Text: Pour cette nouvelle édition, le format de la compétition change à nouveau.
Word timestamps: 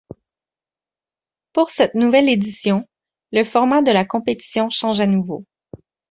Pour 1.53 1.69
cette 1.69 1.93
nouvelle 1.93 2.27
édition, 2.27 2.89
le 3.31 3.43
format 3.43 3.83
de 3.83 3.91
la 3.91 4.03
compétition 4.03 4.71
change 4.71 4.99
à 4.99 5.05
nouveau. 5.05 5.45